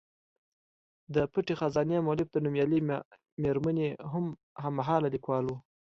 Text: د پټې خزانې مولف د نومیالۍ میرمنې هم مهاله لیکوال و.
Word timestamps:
د 1.13 1.15
پټې 1.31 1.53
خزانې 1.59 1.97
مولف 2.07 2.27
د 2.31 2.37
نومیالۍ 2.45 2.81
میرمنې 3.43 3.89
هم 4.11 4.25
مهاله 4.77 5.07
لیکوال 5.13 5.45
و. 5.47 5.53